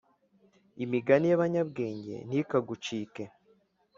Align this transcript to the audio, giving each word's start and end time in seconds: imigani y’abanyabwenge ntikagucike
imigani 0.83 1.25
y’abanyabwenge 1.29 2.15
ntikagucike 2.27 3.23